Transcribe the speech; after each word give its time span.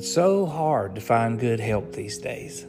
It's 0.00 0.14
so 0.14 0.46
hard 0.46 0.94
to 0.94 1.02
find 1.02 1.38
good 1.38 1.60
help 1.60 1.92
these 1.92 2.16
days. 2.16 2.64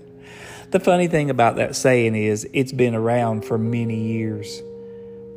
the 0.70 0.80
funny 0.80 1.08
thing 1.08 1.28
about 1.28 1.56
that 1.56 1.76
saying 1.76 2.14
is 2.14 2.48
it's 2.54 2.72
been 2.72 2.94
around 2.94 3.44
for 3.44 3.58
many 3.58 4.00
years, 4.00 4.62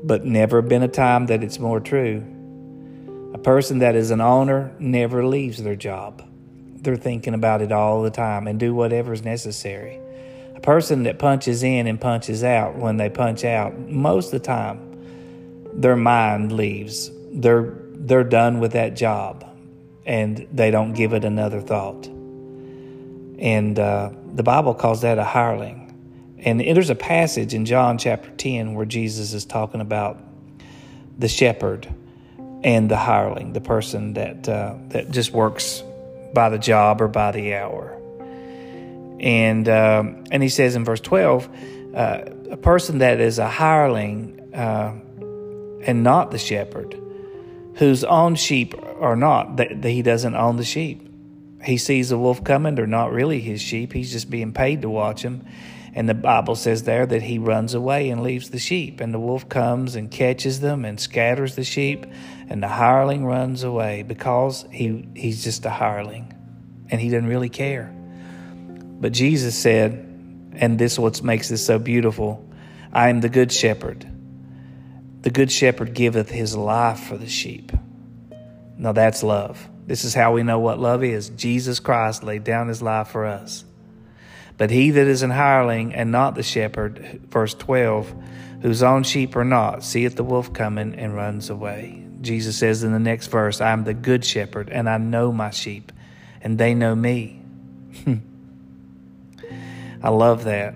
but 0.02 0.24
never 0.24 0.62
been 0.62 0.84
a 0.84 0.88
time 0.88 1.26
that 1.26 1.44
it's 1.44 1.60
more 1.60 1.82
true. 1.82 2.24
A 3.34 3.38
person 3.38 3.80
that 3.80 3.94
is 3.94 4.10
an 4.10 4.22
owner 4.22 4.74
never 4.80 5.26
leaves 5.26 5.62
their 5.62 5.76
job. 5.76 6.24
They're 6.78 6.96
thinking 6.96 7.34
about 7.34 7.62
it 7.62 7.74
all 7.74 8.04
the 8.04 8.10
time 8.10 8.48
and 8.48 8.58
do 8.58 8.74
whatever 8.74 9.12
is 9.12 9.26
necessary. 9.26 10.00
A 10.56 10.62
person 10.62 11.04
that 11.04 11.20
punches 11.20 11.62
in 11.62 11.88
and 11.88 12.00
punches 12.00 12.42
out 12.42 12.78
when 12.78 12.96
they 12.96 13.10
punch 13.10 13.44
out, 13.44 13.78
most 13.78 14.28
of 14.28 14.32
the 14.32 14.48
time, 14.48 14.80
their 15.74 15.98
mind 15.98 16.54
leaves. 16.54 17.12
They're 17.34 17.74
they're 18.00 18.24
done 18.24 18.62
with 18.62 18.72
that 18.72 18.96
job 18.96 19.44
and 20.08 20.48
they 20.54 20.72
don't 20.72 20.94
give 20.94 21.14
it 21.14 21.26
another 21.26 21.60
thought. 21.60 22.08
And 23.38 23.78
uh, 23.78 24.12
the 24.34 24.42
Bible 24.42 24.74
calls 24.74 25.02
that 25.02 25.20
a 25.20 25.24
hireling. 25.24 25.84
And 26.40 26.62
there's 26.62 26.90
a 26.90 26.96
passage 26.96 27.54
in 27.54 27.66
John 27.66 27.98
chapter 27.98 28.32
10 28.32 28.74
where 28.74 28.86
Jesus 28.86 29.34
is 29.34 29.46
talking 29.46 29.82
about 29.82 30.18
the 31.20 31.28
shepherd 31.28 31.94
and 32.64 32.90
the 32.90 32.96
hireling, 32.96 33.52
the 33.52 33.62
person 33.62 34.14
that, 34.14 34.48
uh, 34.48 34.76
that 34.90 35.12
just 35.12 35.32
works 35.32 35.84
by 36.34 36.50
the 36.50 36.58
job 36.58 37.02
or 37.02 37.10
by 37.10 37.32
the 37.32 37.56
hour. 37.56 37.94
And, 39.20 39.68
um, 39.68 40.24
and 40.32 40.42
he 40.42 40.50
says 40.50 40.76
in 40.76 40.86
verse 40.86 41.02
12, 41.02 41.50
uh, 41.96 42.22
a 42.52 42.58
person 42.58 43.00
that 43.00 43.20
is 43.20 43.40
a 43.40 43.50
hireling 43.50 44.54
uh, 44.54 44.94
and 45.84 46.04
not 46.04 46.32
the 46.32 46.38
shepherd, 46.38 46.96
whose 47.78 48.04
own 48.04 48.36
sheep 48.36 48.74
are 49.00 49.16
not, 49.16 49.58
that, 49.58 49.84
he 49.84 50.02
doesn't 50.02 50.36
own 50.36 50.58
the 50.58 50.66
sheep. 50.66 51.08
He 51.64 51.78
sees 51.78 52.12
a 52.12 52.18
wolf 52.18 52.44
coming, 52.44 52.76
they're 52.76 52.88
not 52.88 53.12
really 53.12 53.40
his 53.40 53.62
sheep. 53.62 53.94
He's 53.94 54.12
just 54.12 54.30
being 54.30 54.54
paid 54.54 54.82
to 54.82 54.90
watch 54.90 55.24
them. 55.24 55.46
And 55.94 56.08
the 56.08 56.14
Bible 56.14 56.56
says 56.56 56.84
there 56.84 57.06
that 57.06 57.24
he 57.24 57.40
runs 57.40 57.74
away 57.74 58.10
and 58.10 58.22
leaves 58.22 58.52
the 58.52 58.60
sheep. 58.60 59.02
And 59.02 59.14
the 59.14 59.20
wolf 59.20 59.50
comes 59.50 59.96
and 59.96 60.12
catches 60.12 60.60
them 60.60 60.86
and 60.86 61.00
scatters 61.00 61.56
the 61.56 61.64
sheep. 61.64 62.06
And 62.50 62.62
the 62.62 62.68
hireling 62.68 63.26
runs 63.26 63.64
away 63.64 64.04
because 64.04 64.66
he, 64.72 65.08
he's 65.16 65.44
just 65.44 65.66
a 65.66 65.72
hireling 65.72 66.34
and 66.90 67.02
he 67.02 67.10
doesn't 67.10 67.28
really 67.28 67.50
care. 67.50 67.94
But 69.00 69.12
Jesus 69.12 69.58
said, 69.58 69.94
and 70.54 70.78
this 70.80 70.94
is 70.94 71.00
what 71.00 71.22
makes 71.24 71.50
this 71.50 71.66
so 71.66 71.80
beautiful 71.80 72.44
I 72.94 73.10
am 73.10 73.22
the 73.22 73.30
good 73.30 73.52
shepherd. 73.52 74.17
The 75.28 75.34
good 75.34 75.52
shepherd 75.52 75.94
giveth 75.94 76.30
his 76.30 76.56
life 76.56 77.02
for 77.02 77.18
the 77.18 77.28
sheep. 77.28 77.74
Now 78.78 78.94
that's 78.94 79.24
love. 79.24 79.68
This 79.86 80.06
is 80.06 80.14
how 80.14 80.32
we 80.32 80.42
know 80.42 80.60
what 80.60 80.80
love 80.80 81.04
is. 81.04 81.28
Jesus 81.28 81.82
Christ 81.82 82.24
laid 82.24 82.46
down 82.46 82.70
his 82.70 82.82
life 82.82 83.10
for 83.10 83.26
us. 83.26 83.66
But 84.56 84.72
he 84.72 84.90
that 84.92 85.06
is 85.06 85.24
an 85.24 85.32
hireling 85.32 85.94
and 85.94 86.14
not 86.14 86.36
the 86.36 86.44
shepherd, 86.44 87.20
verse 87.30 87.54
12, 87.56 88.14
whose 88.62 88.82
own 88.82 89.04
sheep 89.04 89.36
are 89.36 89.44
not, 89.44 89.84
seeth 89.84 90.16
the 90.16 90.24
wolf 90.24 90.54
coming 90.54 90.96
and 90.96 91.14
runs 91.14 91.50
away. 91.50 92.06
Jesus 92.22 92.56
says 92.56 92.86
in 92.86 92.94
the 92.94 92.98
next 92.98 93.28
verse, 93.28 93.60
I 93.60 93.72
am 93.72 93.84
the 93.84 93.94
good 93.94 94.24
shepherd, 94.24 94.70
and 94.70 94.90
I 94.90 94.98
know 94.98 95.34
my 95.34 95.50
sheep, 95.50 95.92
and 96.40 96.58
they 96.58 96.74
know 96.74 96.96
me. 96.96 97.42
I 100.02 100.08
love 100.08 100.46
that. 100.46 100.74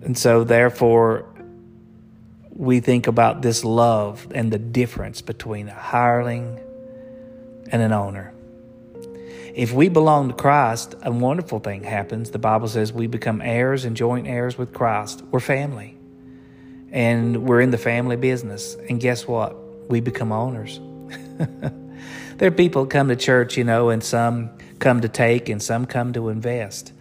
And 0.00 0.16
so, 0.16 0.42
therefore, 0.42 1.29
we 2.60 2.78
think 2.78 3.06
about 3.06 3.40
this 3.40 3.64
love 3.64 4.26
and 4.34 4.52
the 4.52 4.58
difference 4.58 5.22
between 5.22 5.66
a 5.70 5.72
hireling 5.72 6.60
and 7.72 7.80
an 7.80 7.90
owner. 7.90 8.34
If 9.54 9.72
we 9.72 9.88
belong 9.88 10.28
to 10.28 10.34
Christ, 10.34 10.94
a 11.00 11.10
wonderful 11.10 11.60
thing 11.60 11.84
happens. 11.84 12.32
The 12.32 12.38
Bible 12.38 12.68
says 12.68 12.92
we 12.92 13.06
become 13.06 13.40
heirs 13.40 13.86
and 13.86 13.96
joint 13.96 14.26
heirs 14.26 14.58
with 14.58 14.74
Christ. 14.74 15.22
We're 15.30 15.40
family. 15.40 15.96
And 16.92 17.48
we're 17.48 17.62
in 17.62 17.70
the 17.70 17.78
family 17.78 18.16
business. 18.16 18.76
And 18.90 19.00
guess 19.00 19.26
what? 19.26 19.56
We 19.88 20.00
become 20.00 20.30
owners. 20.30 20.78
there 22.36 22.48
are 22.48 22.50
people 22.50 22.84
come 22.84 23.08
to 23.08 23.16
church, 23.16 23.56
you 23.56 23.64
know, 23.64 23.88
and 23.88 24.04
some 24.04 24.50
come 24.80 25.00
to 25.00 25.08
take 25.08 25.48
and 25.48 25.62
some 25.62 25.86
come 25.86 26.12
to 26.12 26.28
invest 26.28 26.92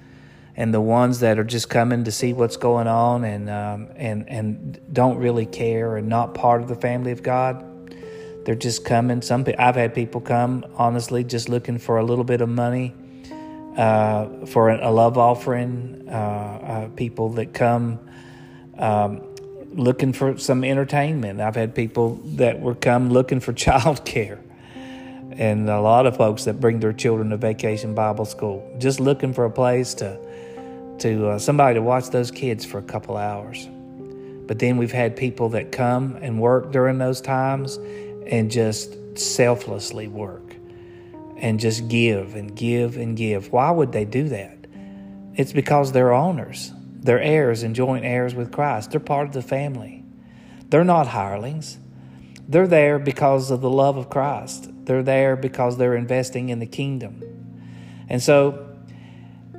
and 0.60 0.74
the 0.74 0.82
ones 0.82 1.22
that 1.22 1.40
are 1.40 1.46
just 1.46 1.70
coming 1.70 2.04
to 2.04 2.12
see 2.12 2.34
what's 2.34 2.58
going 2.58 2.86
on 2.86 3.24
and 3.24 3.50
um, 3.50 3.88
and 3.96 4.28
and 4.28 4.78
don't 4.92 5.18
really 5.18 5.46
care 5.46 5.96
and 5.96 6.10
not 6.10 6.34
part 6.34 6.62
of 6.62 6.68
the 6.68 6.76
family 6.76 7.14
of 7.14 7.24
God. 7.24 7.66
They're 8.44 8.56
just 8.56 8.84
coming. 8.84 9.22
Some 9.22 9.46
I've 9.58 9.76
had 9.76 9.96
people 9.96 10.20
come 10.20 10.66
honestly 10.76 11.24
just 11.24 11.48
looking 11.48 11.78
for 11.78 11.98
a 11.98 12.04
little 12.04 12.26
bit 12.26 12.42
of 12.42 12.50
money 12.50 12.94
uh, 13.78 14.46
for 14.48 14.70
a 14.70 14.92
love 14.92 15.18
offering. 15.18 16.10
Uh, 16.10 16.12
uh, 16.12 16.90
people 16.90 17.30
that 17.30 17.54
come 17.54 17.98
um, 18.78 19.34
looking 19.72 20.12
for 20.12 20.38
some 20.38 20.66
entertainment. 20.66 21.40
I've 21.40 21.56
had 21.56 21.74
people 21.74 22.16
that 22.36 22.60
were 22.60 22.76
come 22.76 23.12
looking 23.12 23.40
for 23.40 23.54
child 23.66 24.04
care 24.04 24.42
and 25.32 25.70
a 25.70 25.80
lot 25.80 26.06
of 26.06 26.18
folks 26.18 26.44
that 26.46 26.60
bring 26.60 26.82
their 26.82 26.92
children 26.92 27.30
to 27.30 27.38
vacation 27.38 27.96
Bible 27.96 28.26
school, 28.26 28.76
just 28.78 29.00
looking 29.00 29.34
for 29.34 29.46
a 29.46 29.52
place 29.52 29.94
to 29.94 30.20
to 31.02 31.30
uh, 31.30 31.40
somebody 31.40 31.76
to 31.76 31.82
watch 31.82 32.10
those 32.10 32.32
kids 32.32 32.66
for 32.66 32.78
a 32.78 32.84
couple 32.84 33.18
hours. 33.18 33.68
But 34.48 34.60
then 34.60 34.78
we've 34.78 34.92
had 34.92 35.16
people 35.16 35.50
that 35.50 35.72
come 35.72 36.18
and 36.22 36.40
work 36.40 36.72
during 36.72 36.98
those 36.98 37.22
times 37.22 37.78
and 38.26 38.50
just 38.50 38.98
selflessly 39.18 40.08
work 40.08 40.56
and 41.38 41.60
just 41.60 41.88
give 41.88 42.36
and 42.36 42.56
give 42.56 42.98
and 42.98 43.16
give. 43.16 43.52
Why 43.52 43.72
would 43.72 43.92
they 43.92 44.06
do 44.06 44.30
that? 44.30 44.58
It's 45.36 45.54
because 45.54 45.92
they're 45.92 46.14
owners, 46.14 46.72
they're 47.02 47.22
heirs 47.22 47.64
and 47.64 47.76
joint 47.76 48.06
heirs 48.06 48.36
with 48.36 48.52
Christ. 48.52 48.92
They're 48.92 49.00
part 49.00 49.28
of 49.28 49.34
the 49.34 49.42
family. 49.42 50.04
They're 50.70 50.84
not 50.84 51.08
hirelings. 51.08 51.78
They're 52.48 52.68
there 52.68 53.00
because 53.00 53.52
of 53.52 53.62
the 53.62 53.70
love 53.70 53.98
of 53.98 54.10
Christ. 54.10 54.70
They're 54.86 55.04
there 55.04 55.36
because 55.36 55.78
they're 55.78 55.96
investing 55.96 56.50
in 56.50 56.60
the 56.60 56.66
kingdom. 56.66 57.24
And 58.10 58.22
so 58.22 58.69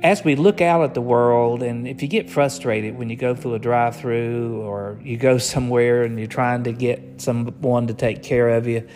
as 0.03 0.23
we 0.23 0.35
look 0.35 0.61
out 0.61 0.83
at 0.83 0.93
the 0.93 1.01
world, 1.01 1.61
and 1.61 1.87
if 1.87 2.01
you 2.01 2.07
get 2.07 2.29
frustrated 2.29 2.97
when 2.97 3.09
you 3.09 3.15
go 3.15 3.35
through 3.35 3.53
a 3.53 3.59
drive 3.59 3.95
through 3.95 4.61
or 4.61 4.99
you 5.03 5.17
go 5.17 5.37
somewhere 5.53 6.03
and 6.03 6.17
you're 6.17 6.27
trying 6.27 6.63
to 6.63 6.71
get 6.71 7.21
someone 7.21 7.87
to 7.87 7.93
take 7.93 8.23
care 8.23 8.49
of 8.49 8.67
you, 8.67 8.87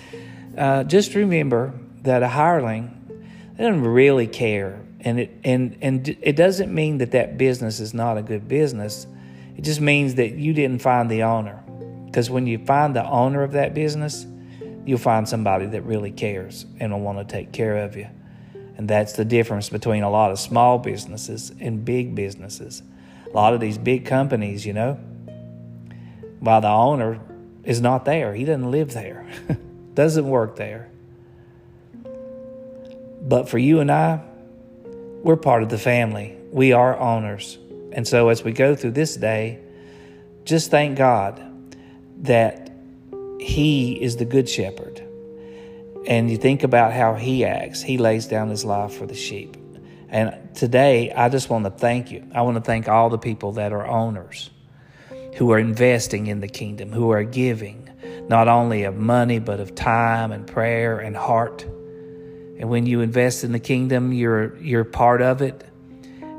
uh, 0.57 0.83
just 0.83 1.13
remember 1.13 1.73
that 2.01 2.23
a 2.23 2.27
hireling 2.27 2.91
doesn't 3.57 3.83
really 3.83 4.27
care. 4.27 4.81
And 5.01 5.19
it, 5.19 5.31
and, 5.43 5.77
and 5.81 6.17
it 6.21 6.35
doesn't 6.35 6.73
mean 6.73 6.97
that 6.97 7.11
that 7.11 7.37
business 7.37 7.79
is 7.79 7.93
not 7.93 8.17
a 8.17 8.23
good 8.23 8.47
business. 8.47 9.05
It 9.55 9.63
just 9.63 9.79
means 9.79 10.15
that 10.15 10.31
you 10.31 10.53
didn't 10.53 10.81
find 10.81 11.09
the 11.09 11.23
owner. 11.23 11.61
Because 12.05 12.29
when 12.29 12.47
you 12.47 12.57
find 12.57 12.95
the 12.95 13.05
owner 13.05 13.43
of 13.43 13.51
that 13.51 13.73
business, 13.73 14.25
you'll 14.85 14.97
find 14.97 15.27
somebody 15.29 15.67
that 15.67 15.81
really 15.81 16.11
cares 16.11 16.65
and 16.79 16.91
will 16.91 17.01
want 17.01 17.19
to 17.19 17.25
take 17.25 17.51
care 17.51 17.77
of 17.77 17.95
you. 17.95 18.07
And 18.77 18.89
that's 18.89 19.13
the 19.13 19.25
difference 19.25 19.69
between 19.69 20.03
a 20.03 20.09
lot 20.09 20.31
of 20.31 20.39
small 20.39 20.77
businesses 20.77 21.51
and 21.59 21.85
big 21.85 22.13
businesses. 22.13 22.83
A 23.25 23.29
lot 23.29 23.53
of 23.53 23.59
these 23.59 23.77
big 23.77 24.05
companies, 24.05 24.65
you 24.65 24.73
know, 24.73 24.93
while 26.39 26.61
the 26.61 26.69
owner 26.69 27.19
is 27.63 27.81
not 27.81 28.05
there, 28.05 28.33
he 28.33 28.45
doesn't 28.45 28.69
live 28.69 28.93
there, 28.93 29.25
doesn't 29.93 30.27
work 30.27 30.57
there. 30.57 30.89
But 33.21 33.49
for 33.49 33.57
you 33.57 33.79
and 33.79 33.91
I, 33.91 34.21
we're 35.23 35.37
part 35.37 35.63
of 35.63 35.69
the 35.69 35.79
family. 35.79 36.37
We 36.51 36.73
are 36.73 36.97
owners. 36.99 37.57
And 37.91 38.07
so 38.07 38.29
as 38.29 38.43
we 38.43 38.51
go 38.51 38.75
through 38.75 38.91
this 38.91 39.15
day, 39.15 39.59
just 40.43 40.69
thank 40.69 40.97
God 40.97 41.41
that 42.21 42.71
He 43.39 43.99
is 43.99 44.17
the 44.17 44.25
Good 44.25 44.47
Shepherd 44.47 45.04
and 46.07 46.29
you 46.29 46.37
think 46.37 46.63
about 46.63 46.93
how 46.93 47.15
he 47.15 47.45
acts. 47.45 47.81
He 47.81 47.97
lays 47.97 48.27
down 48.27 48.49
his 48.49 48.63
life 48.63 48.93
for 48.93 49.05
the 49.05 49.15
sheep. 49.15 49.57
And 50.09 50.55
today, 50.55 51.11
I 51.11 51.29
just 51.29 51.49
want 51.49 51.65
to 51.65 51.71
thank 51.71 52.11
you. 52.11 52.25
I 52.33 52.43
want 52.43 52.55
to 52.55 52.61
thank 52.61 52.87
all 52.87 53.09
the 53.09 53.17
people 53.17 53.53
that 53.53 53.73
are 53.73 53.85
owners 53.85 54.49
who 55.35 55.51
are 55.51 55.59
investing 55.59 56.27
in 56.27 56.39
the 56.39 56.47
kingdom, 56.47 56.91
who 56.91 57.11
are 57.11 57.23
giving 57.23 57.89
not 58.29 58.47
only 58.47 58.83
of 58.83 58.95
money, 58.95 59.39
but 59.39 59.59
of 59.59 59.75
time 59.75 60.31
and 60.31 60.47
prayer 60.47 60.99
and 60.99 61.15
heart. 61.15 61.63
And 61.63 62.69
when 62.69 62.85
you 62.85 63.01
invest 63.01 63.43
in 63.43 63.51
the 63.51 63.59
kingdom, 63.59 64.13
you're, 64.13 64.55
you're 64.57 64.85
part 64.85 65.21
of 65.21 65.41
it. 65.41 65.63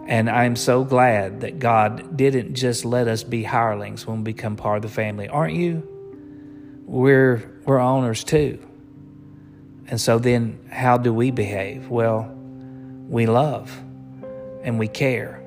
And 0.06 0.30
I'm 0.30 0.56
so 0.56 0.84
glad 0.84 1.40
that 1.40 1.58
God 1.58 2.16
didn't 2.16 2.54
just 2.54 2.84
let 2.84 3.08
us 3.08 3.24
be 3.24 3.42
hirelings 3.42 4.06
when 4.06 4.18
we 4.18 4.32
become 4.32 4.56
part 4.56 4.76
of 4.76 4.82
the 4.82 4.88
family. 4.88 5.28
Aren't 5.28 5.54
you? 5.54 5.82
We're, 6.86 7.60
we're 7.64 7.80
owners 7.80 8.24
too. 8.24 8.65
And 9.88 10.00
so 10.00 10.18
then, 10.18 10.58
how 10.70 10.98
do 10.98 11.12
we 11.12 11.30
behave? 11.30 11.88
Well, 11.88 12.32
we 13.08 13.26
love 13.26 13.70
and 14.62 14.78
we 14.78 14.88
care. 14.88 15.42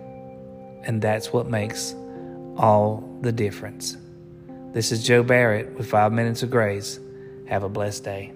And 0.83 1.01
that's 1.01 1.33
what 1.33 1.49
makes 1.49 1.93
all 2.55 3.03
the 3.21 3.31
difference. 3.31 3.97
This 4.71 4.91
is 4.91 5.03
Joe 5.03 5.23
Barrett 5.23 5.77
with 5.77 5.89
Five 5.89 6.13
Minutes 6.13 6.43
of 6.43 6.51
Grace. 6.51 6.99
Have 7.47 7.63
a 7.63 7.69
blessed 7.69 8.03
day. 8.03 8.33